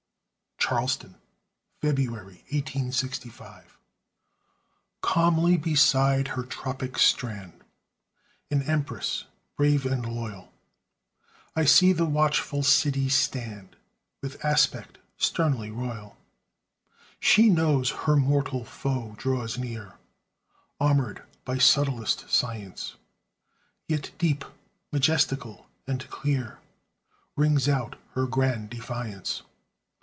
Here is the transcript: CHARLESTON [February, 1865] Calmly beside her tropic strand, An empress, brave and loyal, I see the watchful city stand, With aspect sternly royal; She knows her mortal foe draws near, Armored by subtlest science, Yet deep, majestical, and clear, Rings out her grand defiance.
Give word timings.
CHARLESTON 0.63 1.15
[February, 1.81 2.45
1865] 2.51 3.77
Calmly 5.01 5.57
beside 5.57 6.29
her 6.29 6.43
tropic 6.43 6.97
strand, 6.99 7.61
An 8.51 8.61
empress, 8.61 9.25
brave 9.57 9.85
and 9.87 10.05
loyal, 10.05 10.53
I 11.57 11.65
see 11.65 11.91
the 11.93 12.05
watchful 12.05 12.61
city 12.63 13.09
stand, 13.09 13.75
With 14.21 14.45
aspect 14.45 14.99
sternly 15.17 15.71
royal; 15.71 16.15
She 17.19 17.49
knows 17.49 17.89
her 18.05 18.15
mortal 18.15 18.63
foe 18.63 19.15
draws 19.17 19.57
near, 19.57 19.95
Armored 20.79 21.23
by 21.43 21.57
subtlest 21.57 22.29
science, 22.29 22.95
Yet 23.87 24.11
deep, 24.19 24.45
majestical, 24.91 25.65
and 25.87 26.07
clear, 26.11 26.59
Rings 27.35 27.67
out 27.67 27.97
her 28.13 28.25
grand 28.27 28.69
defiance. 28.69 29.41